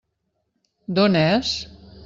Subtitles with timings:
[0.95, 1.55] D'on és?